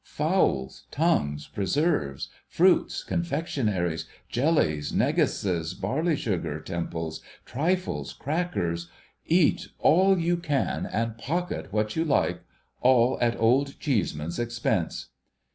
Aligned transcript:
Fowls, 0.03 0.87
tongues, 0.89 1.45
preserves, 1.47 2.29
fruits, 2.47 3.03
confectionaries, 3.03 4.05
jellies, 4.29 4.91
neguses, 4.91 5.75
barley 5.79 6.15
sugar 6.15 6.59
temples, 6.59 7.21
trifles, 7.45 8.11
crackers— 8.11 8.87
cat 9.29 9.67
all 9.77 10.17
you 10.17 10.37
can 10.37 10.87
and 10.87 11.19
pocket 11.19 11.71
what 11.71 11.95
you 11.95 12.03
like— 12.03 12.41
all 12.81 13.19
at 13.21 13.39
Old 13.39 13.79
Cheeseman's 13.79 14.39
expense. 14.39 15.09